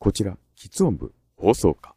[0.00, 1.96] こちら、喫音部放送課。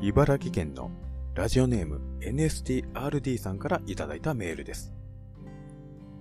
[0.00, 0.90] 茨城県の
[1.34, 4.94] ラジオネーム NSTRD さんからいただいたメールです。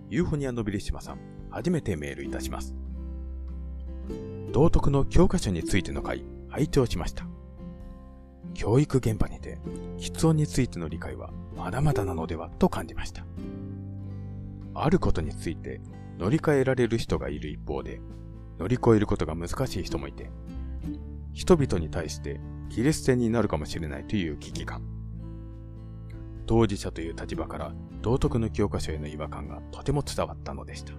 [0.10, 1.20] ユーフォニアのビリシマさん、
[1.50, 2.76] 初めてメールいたします。
[4.52, 7.26] 道徳の教科書についての回、拝聴しました。
[8.56, 9.58] 教育現場にて、
[10.00, 13.24] 喫音についての理解はまだまだなのではと感じました。
[14.84, 15.82] あることについて
[16.18, 18.02] 乗り換えられる人がいる一方で、
[18.60, 20.30] 乗り越えることが難しい人もいて、
[21.34, 24.84] 人々に対して切り捨てになるかもしれないという危機感。
[26.46, 30.94] 当事者という立場から道徳の教科書への違和感がとても伝わったのでした。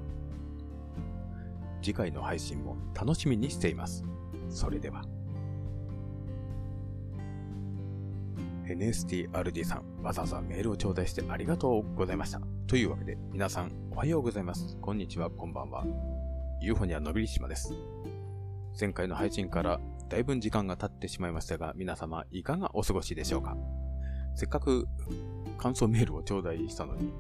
[1.83, 4.05] 次回の配信も楽しみにしています。
[4.49, 5.03] それでは。
[8.67, 12.60] NSTRD さん、わざわざメールを頂戴してありがとうございました。
[12.71, 14.77] というわけで、皆さん、おはようございます。
[14.81, 15.85] こんにちは、こんばんは。
[16.61, 17.75] ユーフォニアのびりしまです。
[18.79, 23.57] 前回の配信からだいぶ時間が経ってしまいましたが、皆様、いかがお過ごしでしょうか？
[24.37, 24.87] せっかく
[25.59, 27.13] 感想メールを頂戴したのに、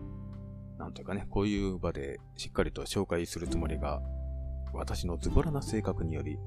[0.79, 4.01] なんというかね、こういう場でしっかりと紹介するつもりが、
[4.73, 6.39] 私のズボラな性格により、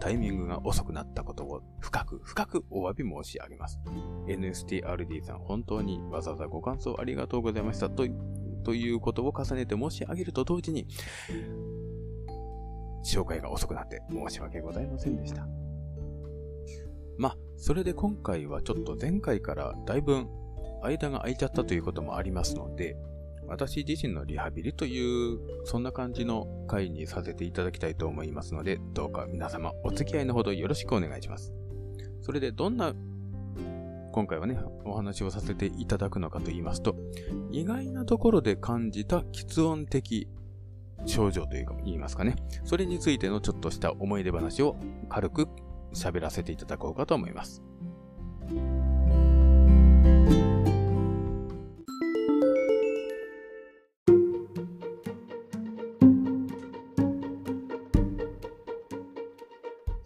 [0.00, 3.80] タイミングが遅くなったことを深く深くお詫び申し上げます。
[4.26, 8.06] NSTRD さん、本当にわざわざご感想ありがとうございましたと、
[8.64, 10.86] ということを重ねて申し上げると同時に、
[13.04, 15.46] 紹介が遅くなって申し訳ございませんでした。
[17.18, 20.26] まあ、それで今回はちょっと前回からだいぶ
[20.82, 22.96] 間が空いちゃったということもありますので、
[23.52, 31.52] 私自身のリハビリという、そんな感じの回にさせていただきたいと思いますので、どうか皆様お付き合いのほどよろしくお願いします。
[32.22, 32.94] それでどんな、
[34.12, 36.96] 今回はね、お話をさせていただくのかと言いますと、
[37.50, 40.28] 意外なところで感じた喫音的
[41.04, 42.36] 症状というか言いますかね。
[42.64, 44.76] それについてのちょっとした思い出話を
[45.10, 45.48] 軽く
[45.92, 47.62] 喋らせていただこうかと思います。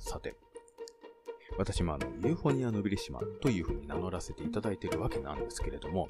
[0.06, 0.36] さて
[1.58, 6.06] 私もあの、ユーフォニアノビリシマというふうに名乗らせていただいているわけなんですけれども、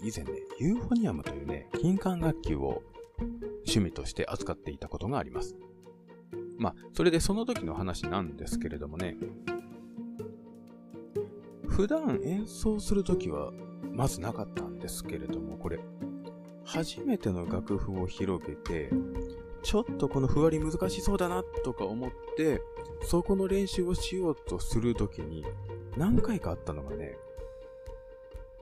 [0.00, 2.82] 以前ね、ユーフォニアムというね、金管楽器を
[3.66, 5.56] 趣味として扱っていたことがあります。
[6.58, 9.16] まあ、それでその時の話なんですけれどもね、
[11.66, 13.52] 普段演奏するときは
[13.90, 15.80] まずなかったんですけれども、これ、
[16.64, 18.90] 初めての楽譜を広げて、
[19.62, 22.60] ちょっとこのふわり難しそうだなとか思って、
[23.02, 25.44] そこの練習をしようとするときに、
[25.96, 27.16] 何回かあったのがね、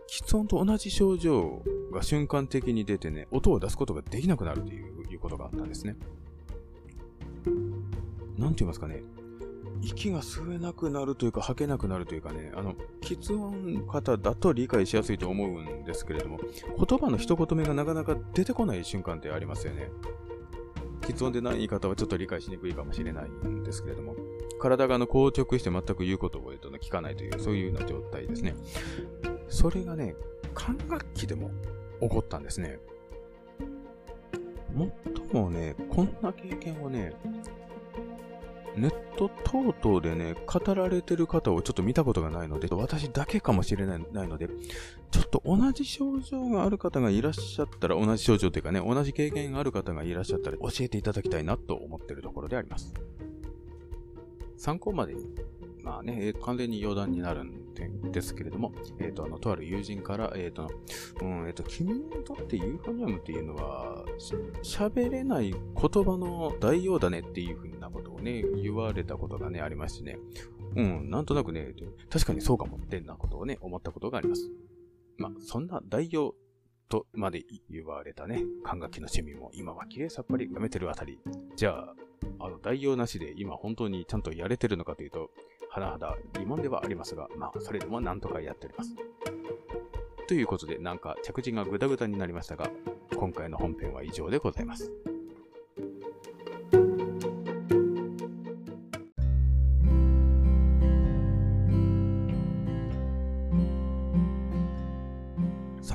[0.09, 1.63] 喫音と同じ症状
[1.93, 5.97] が瞬間的に出てね、音を出すことができなくなるということがあったんですね。
[8.37, 9.03] なんて言いますかね、
[9.83, 16.39] 息が吸えなくなるというか、吐けなくなるというかね、あの、喫音方だと理解しやすいと思うんですけれども、
[16.77, 19.91] 言葉の一言目がなかなか出てこない瞬間ってありますよね。
[21.13, 24.17] 喫音でない言い方はちょっと理解しにくいかもしれないんですけれども、
[24.59, 28.55] 体があの硬直して全く言うことを聞かないという、そういうような状態ですね。
[29.49, 30.15] それがね、
[30.55, 31.51] 管楽器でも
[32.01, 32.79] 起こったんですね。
[34.73, 37.13] もっともね、こんな経験をね、
[38.77, 44.49] ネット等々でね、語られてる方をちょっと見たことがないので、私だけかもしれないないので、
[45.11, 52.95] ちょっと同じ症状がある方がいらっしゃったら、同じ症状というかね、同じ経験がある方がいらっしゃったら教えていただきたいなと思ってるところであります。
[54.57, 55.25] 参考までに
[55.83, 60.71] まあね、完全に余談になるんですけれども、えっ、ー、と、あの、とある友人から、えっ、ー、と、
[61.21, 64.05] うん、えっ、と、君にとってユーフォニアムっていうのは、
[64.63, 70.19] 喋れない言葉の代用だねっていうふうにことをね、言われたことがね、ありましね、
[70.77, 71.75] うん、なんとなくね、
[72.09, 74.51] 確かにそうかもってんなことをね、思ったことがあります。
[75.19, 76.35] まあ、そんな代用
[76.89, 81.21] とまで言われたね、管楽器の趣味も今は綺麗さっぱりやめてるあたり、
[81.57, 81.95] じゃあ、
[82.39, 85.31] あの、代用なしで今本当にちゃんとやれてるのかというと、
[85.73, 88.95] 甚だ疑問ではありますが、まあ、それでもなんとかやっております。
[90.27, 92.71] ということで、なんか着地がグダグダになりましたが、
[93.17, 94.91] 今回の本編は以上でございます。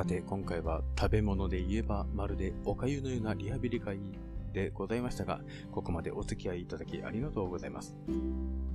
[0.06, 3.98] さて、今回は食べ物で言えばまるでおかゆのようなリハビリ会
[4.54, 5.42] でございましたが、
[5.72, 7.96] ここまでお付き合いいただきありがとうございます。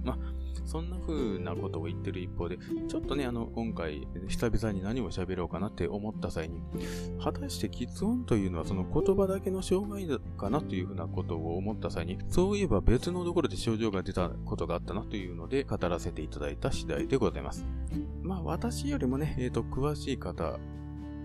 [0.03, 0.19] まあ、
[0.65, 6.63] そんな風なことを言ってる一方で、ちょっとね、あの、今回、久々に何を喋ろうかなって思った際に、
[7.23, 17.65] 果たして喫音というのはその言葉だけの障害かなというふうなことを思った際に、そういえば別のところで症状が出たことがあったなというので、語らせていただいた次第でございます。
[18.21, 20.59] まあ、私よりもね、えっ、ー、と、詳しい方、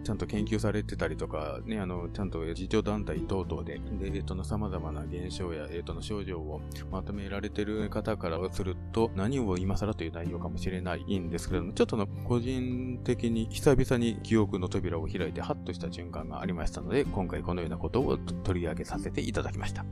[0.05, 6.61] ちゃんと研究されてたりとか、ね、あの、ちゃんと自助団体等々で、で、えっ、と、様々な現象や、えっ、と、の症状を
[6.91, 19.85] まとめられてる方からすると、何を今更という内容かもしれないんですけれども、ちょっとの、個人的に久々に記憶の扉を開いて、ハッとした瞬間がありましたので、今回このようなことを取り上げさせていただきました。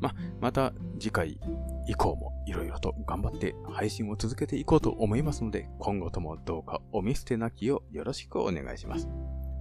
[0.00, 1.40] ままた次回
[1.86, 9.08] 以降もいろいろと頑張って配信を続けていこうと思いますので、今後ともどうかお見捨てなきをよろしくお願いします。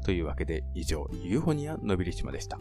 [0.04, 2.60] というわけで以上、ユーフォニアのびりしまでした。